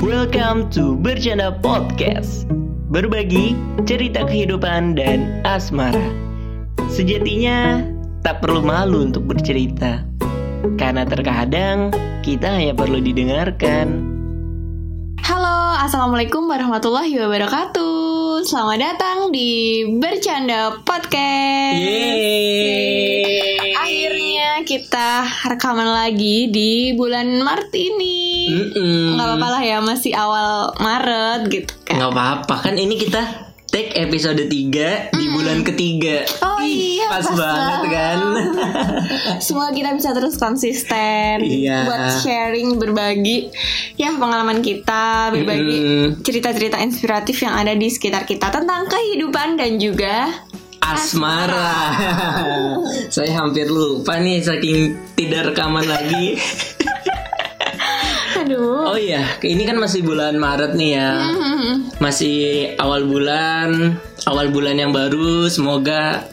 [0.00, 2.48] Welcome to Bercanda Podcast.
[2.88, 3.52] Berbagi
[3.84, 6.08] cerita kehidupan dan asmara.
[6.88, 7.84] Sejatinya
[8.24, 10.00] tak perlu malu untuk bercerita.
[10.80, 11.92] Karena terkadang
[12.24, 14.09] kita hanya perlu didengarkan
[15.30, 18.42] Halo, Assalamualaikum warahmatullahi wabarakatuh.
[18.42, 21.78] Selamat datang di Bercanda Podcast.
[21.78, 23.70] Yeay.
[23.78, 25.22] Akhirnya kita
[25.54, 28.50] rekaman lagi di bulan Maret ini.
[28.58, 29.14] Mm-mm.
[29.14, 32.02] Nggak apa-apa lah ya, masih awal Maret gitu kan.
[32.02, 32.66] Nggak apa-apa.
[32.66, 37.80] Kan ini kita take episode 3 di bulan ketiga Oh Ih, iya, pas, pas banget
[37.94, 38.18] kan
[39.38, 41.86] Semoga kita bisa terus konsisten Iya.
[41.86, 43.48] Buat sharing, berbagi
[43.94, 50.44] Ya pengalaman kita Berbagi cerita-cerita inspiratif yang ada di sekitar kita Tentang kehidupan dan juga
[50.80, 51.92] Asmara.
[53.14, 56.34] Saya hampir lupa nih saking tidak rekaman lagi.
[58.50, 61.10] Aduh Oh iya, ini kan masih bulan Maret nih ya.
[61.22, 61.86] Hmm.
[62.02, 63.94] Masih awal bulan,
[64.26, 65.46] awal bulan yang baru.
[65.46, 66.26] Semoga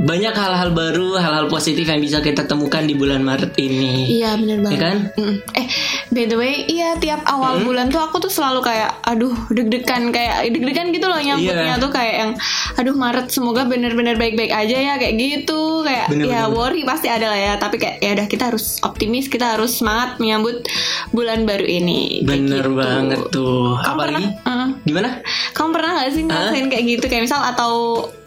[0.00, 4.16] banyak hal-hal baru, hal-hal positif yang bisa kita temukan di bulan Maret ini.
[4.16, 4.96] Iya bener banget Ya kan?
[5.20, 5.36] Mm.
[5.52, 5.66] Eh
[6.12, 10.44] by the way Iya tiap awal bulan tuh aku tuh selalu kayak Aduh deg-degan Kayak
[10.46, 11.80] deg-degan gitu loh Nyambutnya Iya.
[11.80, 12.30] tuh kayak yang
[12.76, 16.52] Aduh Maret semoga bener-bener baik-baik aja ya Kayak gitu Kayak Bener, ya bener.
[16.52, 20.16] worry pasti ada lah ya Tapi kayak ya udah kita harus optimis Kita harus semangat
[20.18, 20.68] menyambut
[21.10, 22.76] bulan baru ini Bener gitu.
[22.76, 23.74] banget tuh.
[23.74, 24.68] Kamu Apalagi pernah, Mm.
[24.84, 25.08] gimana?
[25.50, 27.72] Kamu pernah gak sih ngerasain kayak gitu Kayak misal atau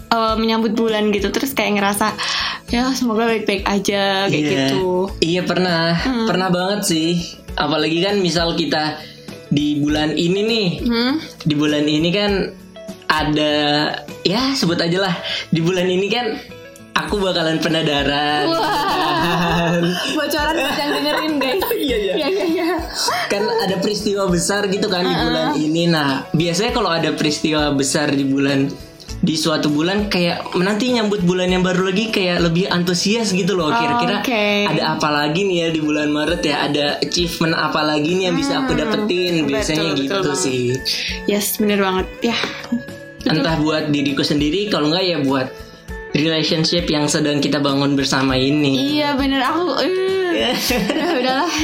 [0.07, 2.17] eh, menyambut bulan gitu Terus kayak ngerasa
[2.67, 4.49] Ya semoga baik-baik aja Kayak Iya.
[4.67, 4.85] gitu
[5.21, 5.93] Iya pernah,
[6.25, 7.44] pernah banget sih.
[7.55, 8.99] Apalagi kan misal kita
[9.47, 11.13] di bulan ini nih, Hmm?
[11.41, 12.31] di bulan ini kan
[13.05, 13.53] ada
[14.21, 15.15] ya sebut aja lah
[15.47, 16.35] di bulan ini kan
[16.91, 19.71] aku bakalan penadaran Wah.
[20.11, 22.13] bocoran buat yang dengerin guys Iya, iya.
[22.17, 22.67] iya iya iya
[23.29, 28.09] kan ada peristiwa besar gitu kan di bulan ini nah biasanya kalau ada peristiwa besar
[28.09, 28.67] di bulan
[29.25, 33.73] di suatu bulan kayak menanti nyambut bulan yang baru lagi kayak lebih antusias gitu loh.
[33.73, 34.45] Kira-kira oke.
[34.69, 36.55] ada apa lagi nih ya di bulan Maret ya?
[36.69, 39.49] Ada achievement apa lagi nih yang bisa aku dapetin?
[39.49, 40.61] biasanya betul, gitu betul sih.
[41.25, 42.07] Yes bener banget.
[42.21, 42.37] Ya.
[43.25, 45.49] Entah buat diriku sendiri kalau enggak ya buat
[46.13, 49.01] relationship yang sedang kita bangun bersama ini.
[49.01, 49.41] Iya bener.
[49.41, 51.51] Aku eh, udah udahlah.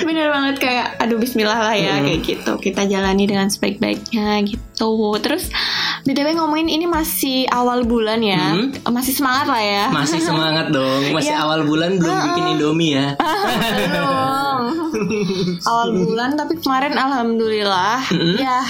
[0.00, 2.52] Bener banget kayak aduh Bismillah lah ya kayak gitu.
[2.60, 5.16] Kita jalani dengan sebaik-baiknya gitu.
[5.20, 5.52] Terus
[6.00, 8.56] btw ngomongin ini masih awal bulan ya.
[8.56, 8.72] Hmm.
[8.88, 9.84] masih semangat lah ya.
[9.90, 11.02] Masih semangat dong.
[11.10, 11.44] Masih Iya.
[11.44, 13.06] awal bulan belum bikin indomie ya.
[15.62, 18.00] Awal bulan tapi kemarin alhamdulillah.
[18.36, 18.60] Ya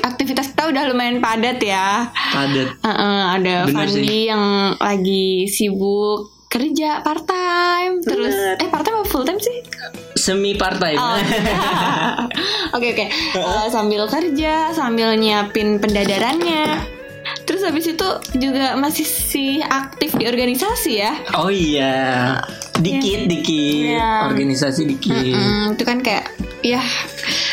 [0.00, 2.08] aktivitas kita udah lumayan padat ya.
[2.08, 2.68] Padat.
[2.78, 4.44] Heeh, ada Bener Fandi yang
[4.76, 9.62] lagi sibuk kerja part time terus eh part time apa full time sih?
[10.18, 11.16] Semi partai Oh,
[12.76, 13.06] oke oke.
[13.38, 16.82] Eh, sambil kerja sambil nyiapin pendadarannya.
[17.46, 21.14] Terus habis itu juga masih si aktif di organisasi ya?
[21.38, 22.34] Oh iya.
[22.82, 23.94] Dikit dikit.
[23.94, 24.26] Iya.
[24.26, 25.34] organisasi dikit.
[25.38, 26.34] Hmm, itu kan kayak
[26.66, 26.82] ya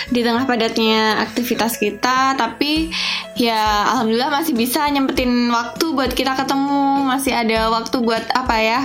[0.09, 2.91] di tengah padatnya aktivitas kita tapi
[3.35, 8.79] ya alhamdulillah masih bisa nyempetin waktu buat kita ketemu masih ada waktu buat apa ya?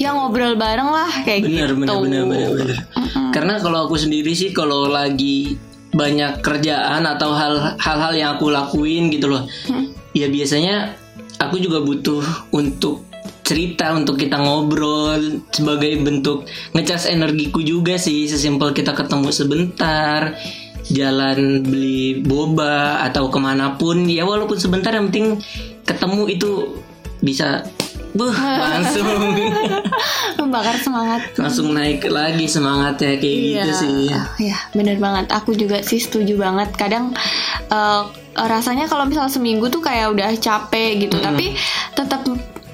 [0.00, 1.80] Ya ngobrol bareng lah kayak bener gitu.
[1.84, 2.78] bener bener bener bener.
[3.30, 5.60] Karena kalau aku sendiri sih kalau lagi
[5.92, 9.48] banyak kerjaan atau hal hal-hal yang aku lakuin gitu loh
[10.12, 10.92] ya biasanya
[11.40, 12.20] aku juga butuh
[12.52, 13.04] untuk
[13.46, 18.26] cerita untuk kita ngobrol sebagai bentuk ngecas energiku juga sih.
[18.26, 20.34] Sesimpel kita ketemu sebentar
[20.90, 24.10] jalan beli boba atau ke mana pun.
[24.10, 25.38] Ya walaupun sebentar yang penting
[25.86, 26.50] ketemu itu
[27.26, 27.66] bisa
[28.14, 29.34] buh langsung.
[30.40, 31.20] Membakar semangat.
[31.36, 33.98] Langsung naik lagi semangatnya kayak gitu sih.
[34.40, 35.28] Ya bener banget.
[35.34, 36.70] Aku juga sih setuju banget.
[36.78, 37.12] Kadang
[37.68, 38.02] eh,
[38.38, 41.18] rasanya kalau misal seminggu tuh kayak udah capek gitu.
[41.18, 41.58] Tapi
[41.98, 42.22] tetap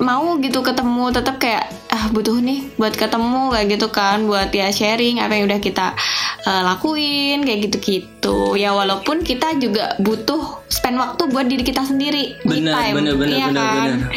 [0.03, 4.69] mau gitu ketemu tetap kayak ah butuh nih buat ketemu kayak gitu kan buat ya
[4.69, 5.95] sharing apa yang udah kita
[6.43, 12.43] eh, lakuin kayak gitu-gitu ya walaupun kita juga butuh spend waktu buat diri kita sendiri
[12.43, 13.75] bener time, bener bener iya bener kan?
[13.79, 14.11] bener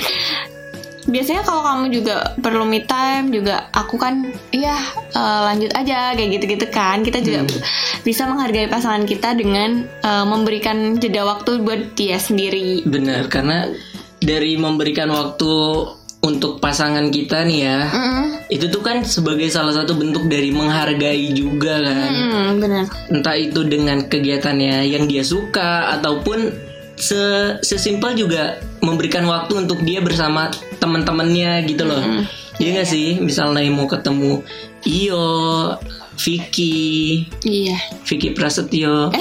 [1.06, 4.74] biasanya kalau kamu juga perlu me time juga aku kan ya
[5.14, 7.62] eh, lanjut aja kayak gitu-gitu kan kita juga Hmm.
[8.02, 13.70] bisa menghargai pasangan kita dengan eh, memberikan jeda waktu buat dia sendiri bener karena
[14.26, 15.54] dari memberikan waktu
[16.26, 18.50] untuk pasangan kita nih ya Mm-mm.
[18.50, 22.12] itu tuh kan sebagai salah satu bentuk dari menghargai juga kan.
[22.12, 26.50] Mm, benar entah itu dengan kegiatannya yang dia suka ataupun
[26.98, 30.50] se sesimpel juga memberikan waktu untuk dia bersama
[30.82, 32.02] teman-temannya gitu loh.
[32.56, 33.20] Iya gak sih?
[33.20, 34.40] Misalnya mau ketemu
[34.88, 35.26] Iyo
[36.16, 37.76] Vicky, Iya.
[38.08, 39.12] Vicky Prasetyo.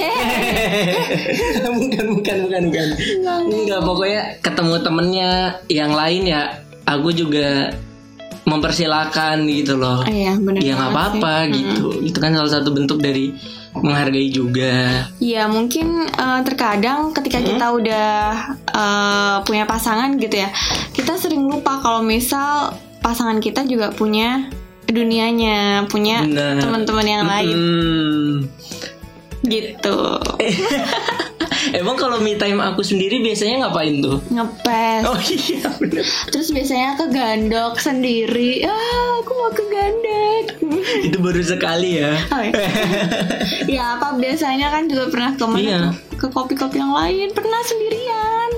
[1.79, 2.87] bukan, bukan, bukan, bukan.
[3.51, 5.31] Enggak, pokoknya ketemu temennya
[5.67, 6.63] yang lain ya.
[6.85, 7.73] Aku juga
[8.45, 10.05] mempersilahkan gitu loh.
[10.05, 10.61] Iya, benar.
[10.61, 11.99] Ya nggak apa-apa gitu.
[12.05, 13.33] Itu kan salah satu bentuk dari
[13.75, 15.03] menghargai juga.
[15.19, 18.07] Iya mungkin eh, terkadang ketika kita udah
[18.71, 20.49] eh, punya pasangan gitu ya,
[20.95, 22.71] kita sering lupa kalau misal
[23.03, 24.47] pasangan kita juga punya
[24.87, 26.21] dunianya, punya
[26.55, 28.33] teman-teman yang lain Hmm.
[29.41, 29.97] gitu.
[31.71, 34.21] Emang kalau me time aku sendiri biasanya ngapain tuh?
[34.27, 35.01] Ngepes.
[35.03, 38.61] Oh iya bener Terus biasanya ke gandok sendiri.
[38.63, 38.77] Ah,
[39.19, 40.45] aku mau ke gandok.
[41.07, 42.53] Itu baru sekali ya Oh, ya.
[43.75, 45.79] ya apa biasanya kan juga pernah ke mana Iya.
[46.15, 48.49] Ke kopi-kopi yang lain pernah sendirian.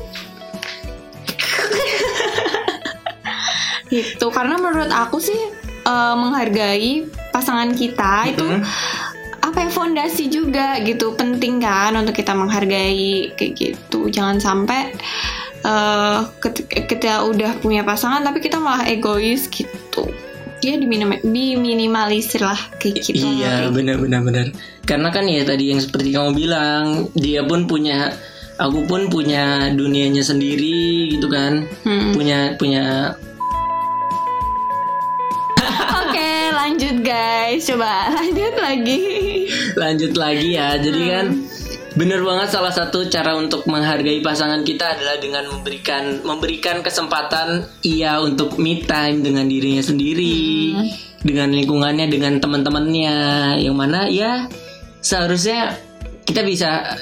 [3.87, 5.39] gitu karena menurut aku sih
[5.87, 8.61] eh, menghargai pasangan kita itu Mm-mm.
[9.39, 11.15] apa ya fondasi juga gitu.
[11.15, 14.11] Penting kan untuk kita menghargai kayak gitu.
[14.11, 14.91] Jangan sampai
[15.63, 20.05] eh ketika kita udah punya pasangan tapi kita malah egois gitu.
[20.57, 23.29] Ya diminim- diminimalisir lah kayak gitu.
[23.29, 24.45] Iya benar-benar benar
[24.89, 28.09] Karena kan ya tadi yang seperti kamu bilang Dia pun punya
[28.57, 31.69] Aku pun punya dunianya sendiri gitu kan.
[31.85, 32.09] Hmm.
[32.09, 33.13] Punya punya
[37.07, 37.63] guys.
[37.63, 38.99] Coba lanjut lagi.
[39.79, 41.27] lanjut lagi ya jadi kan
[41.97, 48.21] bener banget salah satu cara untuk menghargai pasangan kita adalah dengan memberikan memberikan kesempatan ia
[48.21, 50.77] untuk me time dengan dirinya sendiri
[51.25, 53.15] dengan lingkungannya dengan teman-temannya
[53.61, 54.45] yang mana ya
[55.01, 55.73] seharusnya
[56.25, 56.97] kita bisa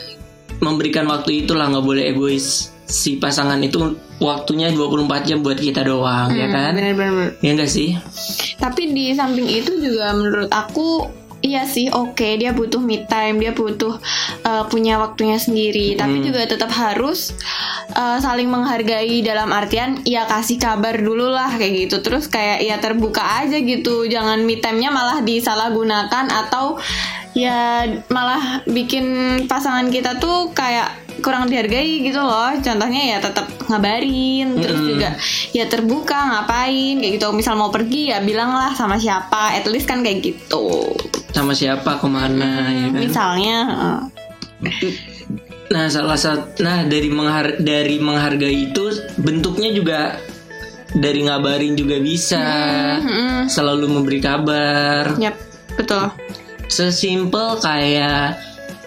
[0.64, 6.32] memberikan waktu itulah nggak boleh egois si pasangan itu waktunya 24 jam buat kita doang
[6.32, 7.36] ya kan Bener-bener.
[7.42, 7.98] ya enggak sih
[8.56, 11.10] Tapi di samping itu juga menurut aku
[11.46, 14.02] Iya sih, oke dia butuh me time, dia butuh
[14.50, 15.94] uh, punya waktunya sendiri.
[15.94, 17.38] Tapi juga tetap harus
[17.94, 22.02] uh, saling menghargai dalam artian ya kasih kabar dulu lah kayak gitu.
[22.02, 26.82] Terus kayak ya terbuka aja gitu, jangan me time-nya malah disalahgunakan atau
[27.38, 29.06] ya malah bikin
[29.46, 32.52] pasangan kita tuh kayak kurang dihargai gitu loh.
[32.60, 34.90] Contohnya ya tetap ngabarin, terus Mm-mm.
[34.96, 35.10] juga
[35.52, 37.28] ya terbuka ngapain kayak gitu.
[37.32, 40.96] Misal mau pergi ya bilang lah sama siapa, at least kan kayak gitu.
[41.36, 44.00] sama siapa ke mana ya kan Misalnya, uh,
[45.66, 48.86] Nah, salah satu nah dari menghar dari menghargai itu
[49.18, 50.00] bentuknya juga
[50.96, 52.46] dari ngabarin juga bisa.
[53.02, 53.52] mm-mm.
[53.52, 55.18] Selalu memberi kabar.
[55.20, 55.36] yap
[55.76, 56.08] betul.
[56.72, 58.40] Sesimpel kayak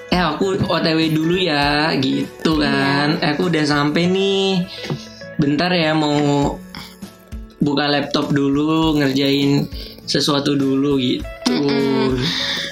[0.09, 3.21] eh aku OTW dulu ya gitu kan.
[3.21, 4.65] Eh, aku udah sampai nih.
[5.37, 6.57] Bentar ya mau
[7.59, 9.67] buka laptop dulu ngerjain
[10.03, 11.55] sesuatu dulu gitu.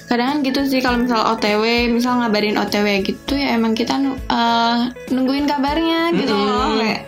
[0.06, 3.98] Kadang kan gitu sih kalau misal OTW, misal ngabarin OTW gitu ya emang kita
[4.30, 7.02] uh, nungguin kabarnya gitu loh kayak.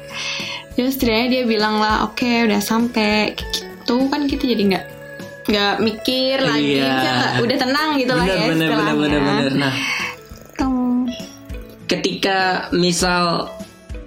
[0.74, 4.84] Ya setidaknya dia bilang lah, oke udah sampai gitu kan kita jadi nggak
[5.48, 6.92] nggak mikir lagi, Iya.
[6.92, 8.94] kita udah tenang gitu lah Bener ya bener bener istilahnya.
[9.00, 9.52] bener bener.
[9.56, 9.74] Nah.
[11.88, 13.50] Ketika misal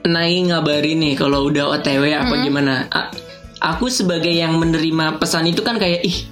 [0.02, 3.14] Nai ngabarin nih kalau udah OTW apa gimana A-
[3.62, 6.26] aku sebagai yang menerima pesan itu kan kayak ih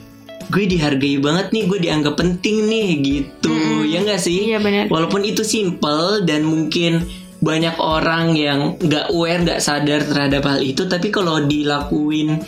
[0.50, 3.54] gue dihargai banget nih gue dianggap penting nih gitu.
[3.86, 4.50] Ya nggak sih?
[4.50, 4.90] Iya, benar.
[4.90, 7.06] walaupun itu simple dan mungkin
[7.40, 12.42] banyak orang yang nggak aware nggak sadar terhadap hal itu tapi kalau dilakuin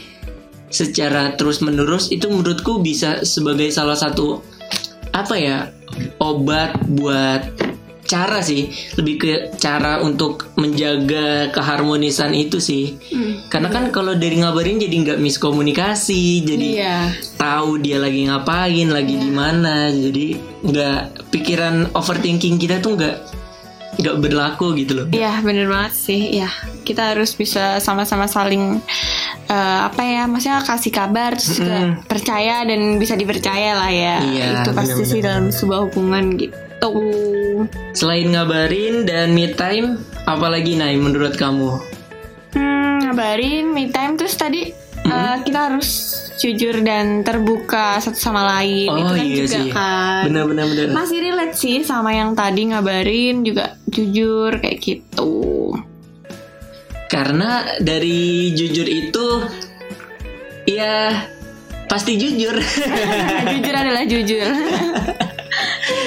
[0.68, 4.44] secara terus menerus itu menurutku bisa sebagai salah satu
[5.14, 5.58] apa ya
[6.20, 7.48] obat buat
[8.12, 8.68] cara sih.
[9.00, 13.00] Lebih ke cara untuk menjaga keharmonisan itu sih.
[13.48, 16.98] Karena kan kalau dari ngabarin jadi nggak miskomunikasi jadi Iya.
[17.40, 20.28] tahu dia lagi ngapain lagi di mana jadi
[20.62, 21.00] nggak
[21.32, 23.16] pikiran overthinking kita tuh nggak
[23.92, 25.06] nggak berlaku gitu loh.
[25.12, 26.22] Iya bener banget sih.
[26.36, 26.50] Ya
[26.84, 28.80] kita harus bisa sama-sama saling
[29.48, 34.16] eh, apa ya maksudnya kasih kabar terus juga percaya dan bisa dipercaya lah ya.
[34.24, 35.12] Iya, itu pasti bener-bener.
[35.12, 36.56] sih dalam sebuah hubungan gitu
[37.94, 41.78] selain ngabarin dan me time apalagi Nay menurut kamu?
[42.58, 44.74] Hmm, ngabarin me time terus tadi
[45.06, 45.90] eh, kita harus
[46.42, 48.90] jujur dan terbuka satu sama lain.
[48.90, 49.70] Oh itu kan iya juga sih.
[49.70, 50.24] kan.
[50.26, 50.86] Benar benar benar.
[50.90, 55.78] Masih relate sih sama yang tadi ngabarin juga jujur kayak gitu.
[57.06, 59.26] Karena dari jujur itu
[60.66, 61.28] ya
[61.86, 62.58] pasti jujur.
[63.54, 64.50] jujur adalah jujur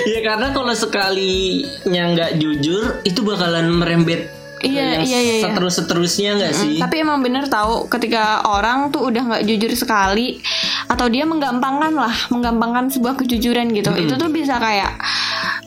[0.04, 4.30] ya karena kalau sekalinya nggak jujur itu bakalan merembet
[4.64, 5.44] Iya, yang iya, iya, iya.
[5.44, 10.40] seterus seterusnya nggak sih Tapi emang bener tahu ketika orang tuh udah nggak jujur sekali
[10.88, 13.92] atau dia menggampangkan lah, menggampangkan sebuah kejujuran gitu.
[13.96, 15.00] Itu tuh bisa kayak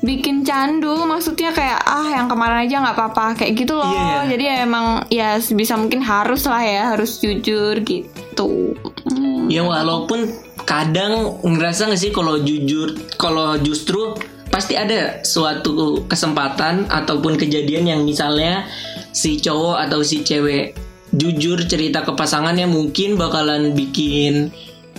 [0.06, 3.90] bikin candu, maksudnya kayak ah yang kemarin aja nggak apa-apa kayak gitu loh.
[3.90, 4.18] Iya.
[4.30, 8.78] Jadi ya emang ya bisa mungkin harus lah ya, harus jujur gitu.
[9.10, 9.50] Hmm.
[9.50, 14.20] Ya walaupun kadang ngerasa nggak sih kalau jujur, kalau justru
[14.52, 18.68] pasti ada suatu kesempatan ataupun kejadian yang misalnya
[19.16, 20.76] si cowok atau si cewek
[21.16, 24.52] jujur cerita ke pasangannya mungkin bakalan bikin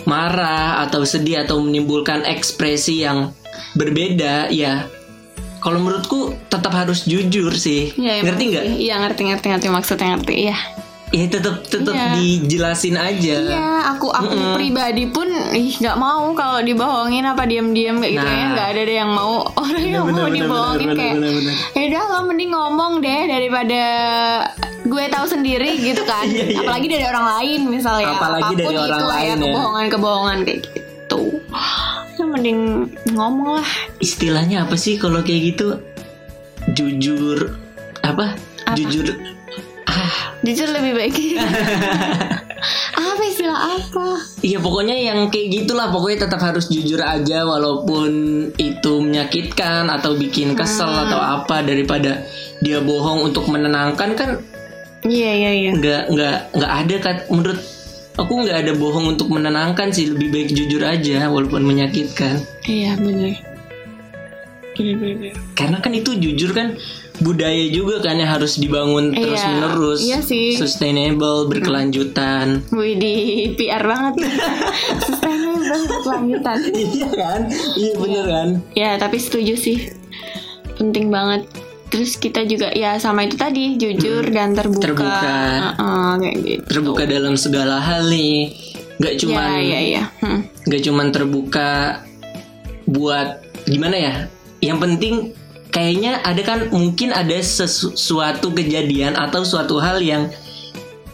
[0.09, 3.37] marah atau sedih atau menimbulkan ekspresi yang
[3.77, 4.89] berbeda ya.
[5.59, 7.93] Kalau menurutku tetap harus jujur sih.
[7.99, 8.65] Ya, emang Ngerti nggak?
[8.79, 10.57] Iya ngerti ngerti ngerti maksudnya ngerti ya.
[11.09, 12.13] Ya tetap tetap Iya.
[12.15, 13.37] dijelasin aja.
[13.41, 18.35] Iya, aku aku pribadi pun ih nggak mau kalau dibohongin apa diam-diam kayak gitu Nah.
[18.35, 21.15] ya nggak ada deh yang mau orang yang mau dibohongin kayak
[21.73, 23.81] ya udah lo mending ngomong deh daripada
[24.83, 26.59] gue tahu sendiri gitu kan Iya, iya.
[26.61, 29.37] apalagi dari orang lain misalnya Apalagi dari Apa pun orang itu lain ya.
[29.43, 31.23] kebohongan-kebohongan kayak gitu
[32.13, 32.61] ya mending
[33.09, 35.81] ngomong lah istilahnya apa sih kalau kayak gitu
[36.69, 37.57] jujur
[38.01, 38.37] apa,
[38.67, 38.77] Apa?
[38.77, 39.09] jujur
[39.89, 41.17] ah jujur lebih baik.
[42.99, 44.19] Apa istilah apa?
[44.43, 45.91] Iya pokoknya yang kayak gitulah.
[45.95, 48.11] Pokoknya tetap harus jujur aja walaupun
[48.59, 51.07] itu menyakitkan atau bikin kesel Hmm.
[51.07, 52.27] atau apa daripada
[52.59, 54.31] dia bohong untuk menenangkan kan
[55.07, 55.71] iya iya iya.
[55.79, 57.17] nggak nggak nggak ada kan.
[57.31, 57.61] Menurut
[58.19, 60.11] aku nggak ada bohong untuk menenangkan sih.
[60.11, 62.43] Lebih baik jujur aja walaupun menyakitkan.
[62.67, 63.35] Iya benar
[64.79, 66.79] benar benar karena kan itu jujur kan
[67.21, 70.55] budaya juga kan yang harus dibangun Iya, terus menerus iya sih.
[70.55, 72.63] sustainable berkelanjutan.
[72.71, 73.15] Wih di
[73.53, 74.15] PR banget.
[75.03, 76.57] Sustainable berkelanjutan.
[76.69, 77.41] Iya kan?
[77.75, 78.49] Iya bener kan?
[78.73, 79.79] Ya tapi setuju sih.
[80.75, 81.45] Penting banget.
[81.89, 84.85] Terus kita juga ya sama itu tadi Jujur dan terbuka.
[84.85, 85.37] Terbuka.
[85.73, 86.63] Heeh, Kayak gitu.
[86.69, 88.53] Terbuka dalam segala hal nih.
[88.97, 90.41] Nggak cuman Ya ya ya Hmm.
[90.65, 92.03] nggak cuman terbuka
[92.85, 93.29] buat
[93.65, 94.15] gimana ya?
[94.59, 95.15] Yang penting
[95.69, 100.33] kayaknya ada kan mungkin ada sesuatu kejadian atau suatu hal yang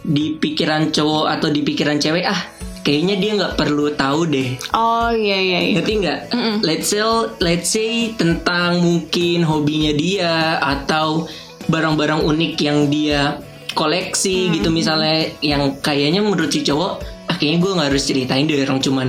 [0.04, 2.40] di pikiran cowok atau di pikiran cewek ah
[2.84, 4.60] kayaknya dia nggak perlu tahu deh.
[4.76, 5.74] Oh iya iya iya.
[5.80, 6.20] Ngerti nggak?
[6.60, 7.00] Let's say
[7.40, 11.24] let's say tentang mungkin hobinya dia atau
[11.64, 13.40] barang-barang unik yang dia
[13.72, 18.62] koleksi gitu misalnya yang kayaknya menurut si cowok ah kayaknya gue nggak harus ceritain deh
[18.62, 19.08] orang cuman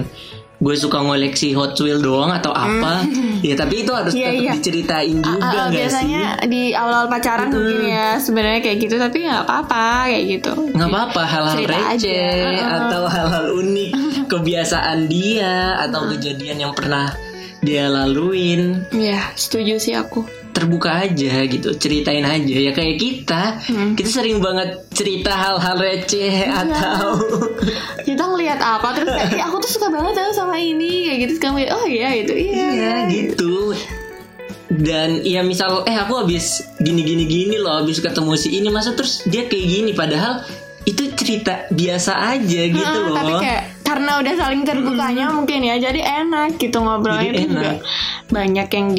[0.65, 3.05] gue suka ngoleksi Hot Wheels doang atau apa.
[3.39, 4.53] Ya tapi itu harus Iya, tetap iya.
[4.57, 6.47] diceritain juga ah, nggak biasanya sih?
[6.49, 10.51] di awal-awal pacaran mungkin ya sebenarnya kayak gitu tapi nggak apa-apa kayak gitu.
[10.73, 11.69] Nggak apa-apa hal-hal aja.
[11.69, 12.65] receh Heeh.
[12.81, 13.91] atau hal-hal unik
[14.33, 17.13] kebiasaan dia atau kejadian yang pernah
[17.61, 18.89] dia laluin.
[18.89, 22.55] Ya setuju sih aku terbuka aja gitu ceritain aja.
[22.55, 23.91] Ya kayak kita Hmm.
[23.93, 26.63] kita sering banget cerita hal-hal receh Iya.
[26.63, 27.19] atau
[28.01, 31.33] kita ngelihat apa terus kayak "Ih, aku tuh suka banget tau sama ini kayak gitu.
[31.37, 33.75] Kamu oh iya itu iya ya gitu.
[34.65, 38.95] Dan ya misal eh aku habis gini gini gini loh habis ketemu si ini masa
[38.95, 39.91] terus dia kayak gini?
[39.91, 40.41] Padahal
[40.83, 43.13] itu cerita biasa aja gitu loh.
[43.13, 45.75] tapi kayak karena udah saling terbukanya mungkin ya.
[45.77, 47.71] Jadi enak gitu ngobrolnya Jadi juga
[48.27, 48.89] banyak yang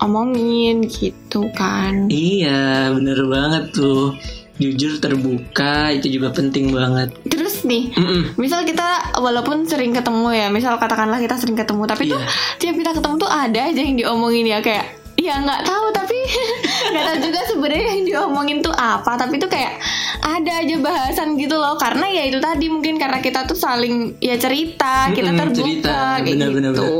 [0.00, 2.08] diomongin gitu kan.
[2.08, 4.16] Iya bener banget tuh.
[4.56, 7.12] Jujur terbuka itu juga penting banget.
[7.26, 8.36] Terus nih Mm-mm.
[8.36, 8.84] misal kita
[9.16, 12.28] walaupun sering ketemu ya misal katakanlah kita sering ketemu tapi tuh Iya.
[12.58, 14.84] tiap kita ketemu tuh ada aja yang diomongin ya kayak
[15.16, 16.16] ya nggak tahu tapi
[16.92, 19.16] nggak tahu juga sebenarnya yang diomongin tuh apa.
[19.16, 19.80] Tapi tuh kayak
[20.22, 24.36] ada aja bahasan gitu loh karena ya itu tadi mungkin karena kita tuh saling ya
[24.36, 25.96] cerita kita Mm-mm, terbuka cerita.
[26.18, 26.92] kayak Benar, benar, gitu.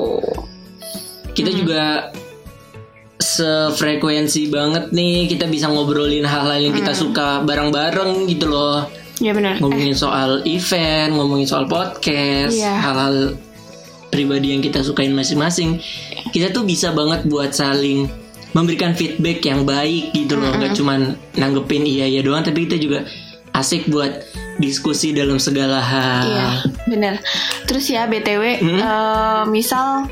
[1.31, 1.83] Kita juga
[3.41, 5.27] sefrekuensi banget nih.
[5.27, 8.85] Kita bisa ngobrolin hal-hal yang kita suka bareng-bareng gitu loh.
[9.21, 9.61] Ya benar.
[9.61, 12.73] Ngomongin soal event ngomongin soal podcast Iya.
[12.73, 13.37] hal-hal
[14.09, 15.81] pribadi yang kita sukain masing-masing.
[16.31, 18.09] Kita tuh bisa banget buat saling
[18.51, 20.51] memberikan feedback yang baik gitu loh.
[20.51, 21.01] Nggak cuman
[21.37, 23.05] nanggepin iya iya doang tapi kita juga
[23.51, 24.25] asik buat
[24.57, 26.27] diskusi dalam segala hal.
[26.27, 26.49] Iya,
[26.87, 27.15] bener.
[27.65, 28.79] Terus ya btw, Hmm?
[28.79, 30.07] eh, misal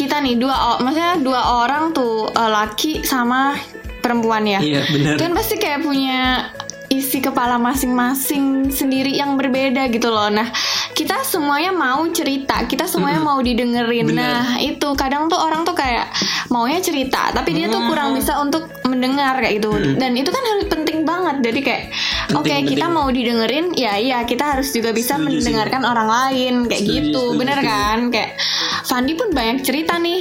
[0.00, 3.52] kita nih dua, maksudnya dua orang tuh eh, laki sama
[4.00, 4.60] perempuan ya.
[4.64, 6.48] Iya, benar Kan pasti kayak punya
[6.90, 10.26] isi kepala masing-masing sendiri yang berbeda gitu loh.
[10.26, 10.50] Nah,
[10.90, 14.10] kita semuanya mau cerita, kita semuanya mau didengerin.
[14.10, 14.18] Bener.
[14.18, 16.10] Nah, itu kadang tuh orang tuh kayak
[16.50, 19.70] maunya cerita, tapi dia tuh kurang bisa untuk mendengar kayak gitu.
[20.02, 21.36] Dan itu kan harus penting banget.
[21.42, 21.82] Jadi kayak
[22.30, 25.34] oke Penting, kita mau didengerin ya iya kita harus juga bisa Setuju sih.
[25.42, 27.22] mendengarkan orang lain kayak Setuju, gitu.
[27.26, 27.70] setuju, bener setuju.
[27.74, 27.98] kan?
[28.08, 28.30] Kayak
[28.80, 30.20] Fandi pun banyak cerita nih.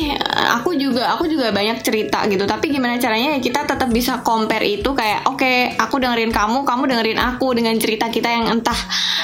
[0.58, 2.44] Aku juga aku juga banyak cerita gitu.
[2.44, 6.84] Tapi gimana caranya ya kita tetap bisa compare itu kayak oke aku dengerin kamu kamu
[6.88, 8.80] dengerin aku dengan cerita kita yang entah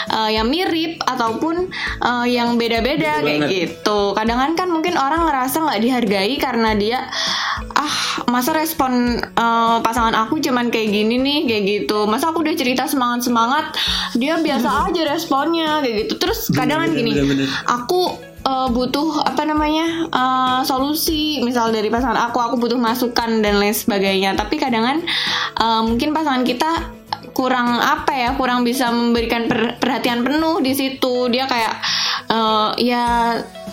[0.07, 1.69] eh, yang mirip ataupun
[2.00, 3.50] eh, yang beda-beda kayak banget.
[3.50, 4.13] gitu.
[4.13, 7.00] Kadang kan mungkin orang ngerasa nggak dihargai karena dia
[8.31, 12.07] masa respon eh, pasangan aku cuman kayak gini nih kayak gitu.
[12.07, 13.65] Masa aku udah cerita semangat semangat
[14.15, 16.13] dia biasa aja responnya kayak gitu.
[16.22, 17.48] Terus kadang kan gini bener, bener.
[17.67, 21.43] aku eh, butuh apa namanya eh, solusi.
[21.43, 24.39] Misal dari pasangan aku aku butuh masukan dan lain sebagainya.
[24.39, 24.98] Tapi kadang kan
[25.60, 26.72] eh, mungkin pasangan kita
[27.36, 31.27] kurang apa ya kurang bisa memberikan per- perhatian penuh di situ.
[31.27, 31.74] Dia kayak
[32.31, 33.05] eh, ya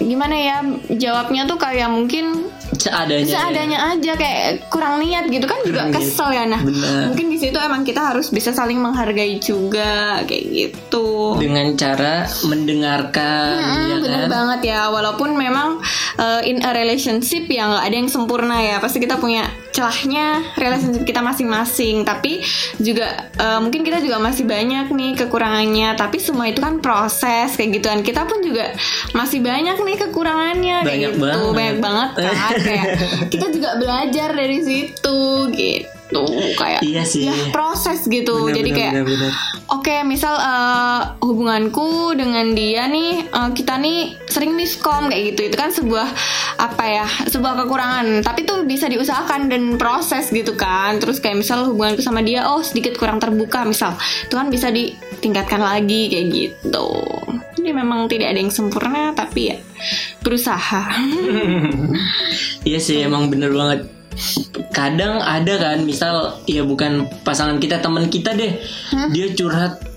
[0.03, 0.57] gimana ya
[0.91, 3.23] jawabnya tuh kayak mungkin seadanya.
[3.23, 3.35] ya.
[3.37, 5.99] seadanya aja kayak kurang niat gitu kan juga Kurang niat.
[6.01, 6.45] kesel ya.
[6.47, 7.03] Nah Benar.
[7.07, 11.37] mungkin di situ emang kita harus bisa saling menghargai juga kayak gitu.
[11.37, 14.81] Dengan cara mendengarkan Hmm, ya bener kan banget ya.
[14.89, 15.79] Walaupun memang
[16.17, 18.77] uh, in a relationship ya nggak ada yang sempurna ya.
[18.79, 22.03] Pasti kita punya celahnya relationship kita masing-masing.
[22.03, 22.41] Tapi
[22.79, 25.95] juga uh, mungkin kita juga masih banyak nih kekurangannya.
[25.95, 28.01] Tapi semua itu kan proses kayak gituan.
[28.01, 28.73] Kita pun juga
[29.13, 31.53] masih banyak nih kekurangannya kayak Banyak gitu banget.
[31.53, 32.87] banyak banget kan kayak
[33.33, 35.19] kita juga belajar dari situ
[35.49, 36.23] gitu
[36.55, 37.25] kayak Iya sih.
[37.25, 39.33] ya proses gitu Benar, jadi benar, kayak.
[39.73, 45.49] Oke, misal eh, hubunganku dengan dia nih, eh, kita nih sering miskom kayak gitu.
[45.49, 46.05] Itu kan sebuah
[46.59, 48.21] apa ya, sebuah kekurangan.
[48.21, 51.01] Tapi tuh bisa diusahakan dan proses gitu kan.
[51.01, 54.69] Terus kayak misal hubunganku sama dia, oh sedikit kurang terbuka misal, itu kan bisa
[55.23, 56.91] ditingkatkan lagi kayak gitu.
[57.55, 59.57] Jadi memang tidak ada yang sempurna, tapi ya
[60.27, 60.83] berusaha.
[62.63, 63.91] Iya sih emang bener banget.
[64.71, 68.55] Kadang ada kan misal ya bukan pasangan kita teman kita deh,
[69.11, 69.92] dia curhat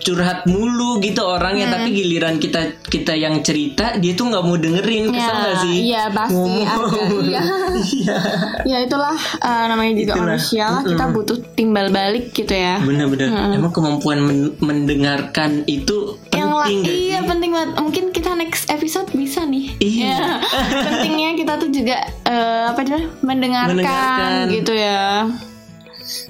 [0.00, 5.08] curhat mulu gitu orangnya tapi giliran kita kita yang cerita dia tuh nggak mau dengerin
[5.08, 5.76] kesel Ya, nggak sih?
[5.80, 6.64] iya, pasti Ngomong.
[6.64, 7.42] ada, iya.
[7.78, 8.16] Iya.
[8.64, 10.26] ya itulah eh, namanya juga Itulah.
[10.28, 10.82] manusia lah.
[10.82, 12.80] Kita butuh timbal balik gitu ya.
[12.80, 13.28] Bener-bener.
[13.50, 17.26] Emang kemampuan men- mendengarkan itu yang penting gak iya sih?
[17.26, 20.06] penting banget mungkin kita next episode bisa nih Iya.
[20.08, 20.26] Ya,
[20.86, 24.46] pentingnya kita tuh juga eh, apa namanya mendengarkan, Mendengarkan.
[24.50, 25.26] gitu ya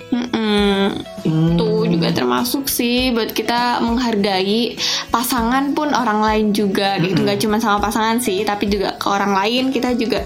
[0.08, 1.04] Mm-mm.
[1.20, 1.56] Hmm.
[1.56, 7.58] Tuh juga termasuk sih buat kita menghargai pasangan pun orang lain juga gitu nggak cuma
[7.58, 10.24] sama pasangan sih tapi juga ke orang lain kita juga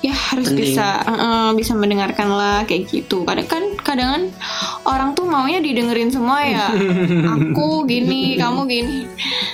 [0.00, 0.72] ya harus Penting.
[0.72, 4.22] bisa eh, bisa mendengarkan lah kayak gitu kadang kan kadang kan
[4.84, 6.66] orang tuh maunya didengerin semua ya
[7.36, 8.98] aku gini kamu gini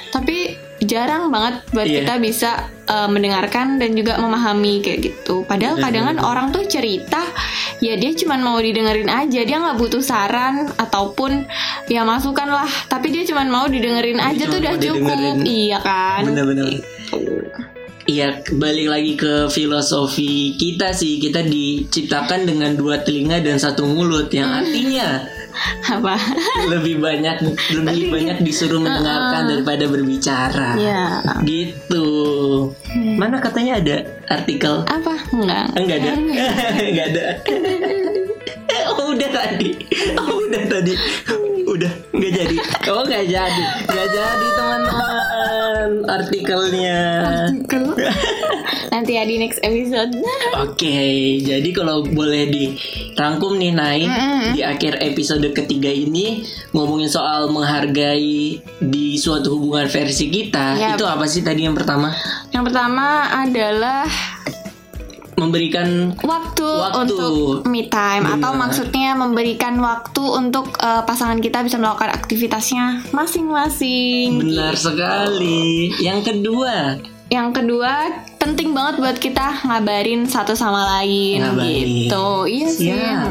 [0.09, 1.97] tapi jarang banget buat Iya.
[2.01, 2.51] kita bisa
[2.88, 5.44] eh, mendengarkan dan juga memahami kayak gitu.
[5.44, 7.22] Padahal Benar, kadang kan orang tuh cerita
[7.79, 11.46] ya dia cuma mau didengerin aja dia nggak butuh saran ataupun
[11.87, 12.68] ya masukan lah.
[12.88, 15.16] Tapi dia cuma mau didengerin aja cuma tuh udah cukup.
[15.46, 16.27] iya kan?
[16.27, 16.83] Bener-bener.
[18.09, 21.20] Iya, balik lagi ke filosofi kita sih.
[21.20, 25.29] Kita diciptakan dengan dua telinga dan satu mulut, yang artinya
[25.88, 26.14] apa
[26.68, 27.37] lebih banyak
[27.73, 30.71] lebih banyak disuruh mendengarkan daripada berbicara.
[30.77, 32.07] ya Gitu.
[33.18, 33.97] Mana katanya ada
[34.29, 34.85] artikel?
[34.85, 36.12] apa enggak Enggak ada.
[36.79, 37.25] Enggak ada.
[38.88, 39.75] Oh, udah tadi.
[40.16, 40.92] Oh, udah tadi.
[41.78, 42.56] Udah nggak jadi.
[42.90, 43.62] Oh, nggak jadi.
[43.86, 47.00] Nggak jadi teman-teman artikelnya.
[48.88, 50.10] nanti ya di next episode
[50.58, 54.02] Oke, jadi kalau boleh dirangkum nih Nai
[54.56, 56.42] di akhir episode ketiga ini
[56.74, 60.90] ngomongin soal menghargai di suatu hubungan versi kita, Yap.
[60.98, 62.10] itu apa sih tadi yang pertama?
[62.50, 64.08] yang pertama adalah
[65.38, 66.98] Memberikan waktu, Waktu.
[66.98, 67.33] untuk
[67.64, 68.61] me time atau Benar.
[68.61, 75.94] maksudnya memberikan waktu untuk eh, pasangan kita bisa melakukan aktivitasnya masing-masing benar sekali.
[75.96, 76.98] Yang kedua,
[77.29, 77.92] Yang kedua,
[78.37, 81.87] penting banget buat kita ngabarin satu sama lain Ngabarin.
[82.09, 82.29] gitu.
[82.46, 82.88] Iya sih.
[82.88, 83.31] Siap.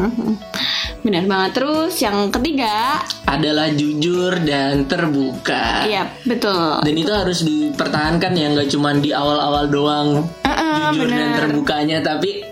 [1.04, 1.52] Benar banget.
[1.56, 5.82] Terus yang ketiga, adalah jujur dan terbuka.
[5.84, 6.78] iya betul.
[6.80, 10.10] Dan itu harus dipertahankan ya, nggak cuma di awal-awal doang
[10.58, 11.38] Jujur dan benar.
[11.39, 12.43] terbukanya, tapi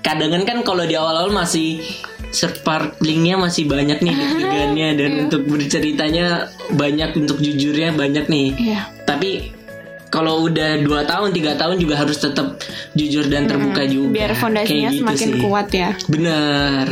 [0.00, 1.78] kadang kan kalau di awal-awal masih
[2.30, 5.20] sparklingnya masih banyak nih deg-degannya dan Iya.
[5.22, 6.26] untuk berceritanya
[6.72, 8.48] banyak untuk jujurnya banyak nih.
[8.54, 8.80] Iya.
[9.04, 9.52] Tapi
[10.08, 12.60] kalau udah dua tahun tiga tahun juga harus tetap
[12.92, 14.12] jujur dan terbuka juga.
[14.12, 15.40] Biar fondasinya Kayak gitu semakin sih.
[15.40, 15.90] kuat ya.
[16.06, 16.86] Bener.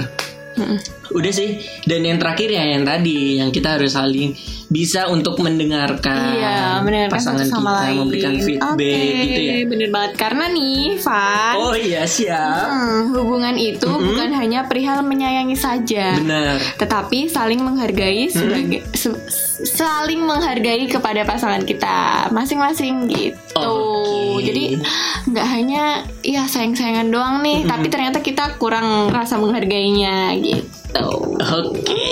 [1.10, 1.58] Udah sih.
[1.82, 4.30] Dan yang terakhir ya yang tadi yang kita harus saling
[4.66, 7.96] bisa untuk mendengarkan Iya, mendengarkan pasangan sama kita, lain.
[7.98, 9.54] memberikan feedback Oke, gitu ya.
[9.66, 11.54] Bener banget karena nih, Van.
[11.56, 12.66] Oh iya siap.
[12.66, 16.62] Hmm, hubungan itu bukan hanya perihal menyayangi saja, Benar.
[16.76, 19.18] tetapi saling menghargai sebagai se-
[19.66, 23.58] saling menghargai kepada pasangan kita masing-masing gitu.
[23.58, 24.46] Oke.
[24.46, 24.78] Jadi
[25.26, 25.82] nggak hanya
[26.22, 30.62] ya sayang-sayangan doang nih, tapi ternyata kita kurang rasa menghargainya gitu.
[30.96, 32.06] Oke.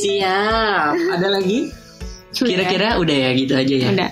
[0.00, 0.92] Siap.
[1.16, 1.72] Ada lagi?
[2.36, 3.88] Kira-kira udah ya gitu aja ya.
[3.92, 4.10] Udah.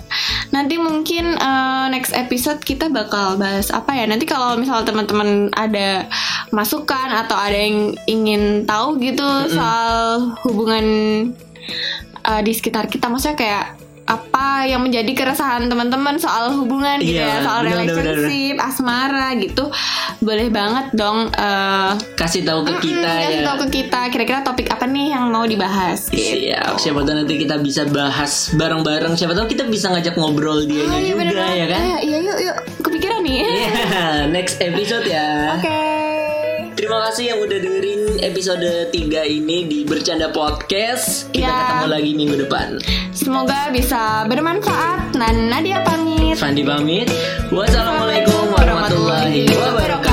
[0.48, 4.08] Nanti mungkin eh, next episode kita bakal bahas apa ya?
[4.08, 6.08] Nanti kalau misal teman-teman ada
[6.48, 10.86] masukan atau ada yang ingin tahu gitu soal hubungan
[12.24, 13.66] eh, di sekitar kita, maksudnya kayak
[14.04, 19.64] apa yang menjadi keresahan teman-teman soal hubungan gitu Iya, ya, soal benar, relationship, asmara gitu,
[20.18, 21.30] boleh banget dong.
[21.30, 23.44] eh, Kasih tahu ke kita mm, kasih ya.
[23.44, 26.36] tahu ke kita kira-kira topik apa nih yang mau dibahas gitu.
[26.44, 26.76] Siap.
[26.76, 29.14] Siapa tahu nanti kita bisa bahas bareng-bareng.
[29.14, 31.80] Siapa tahu kita bisa ngajak ngobrol dia Oh, iya juga bener ya kan?
[31.80, 33.36] Eh, iya yuk yuk kepikiran nih.
[33.40, 33.68] Iya,
[34.34, 35.56] next episode ya.
[35.56, 35.93] Oke.
[36.74, 41.30] Terima kasih yang udah dengerin episode 3 ini di Bercanda Podcast.
[41.30, 41.54] Kita Ya.
[41.70, 42.68] ketemu lagi minggu depan.
[43.14, 45.14] Semoga bisa bermanfaat.
[45.14, 46.34] Dan Nadia pamit.
[46.34, 47.06] Fandi pamit.
[47.48, 50.03] Wassalamualaikum warahmatullahi wabarakatuh.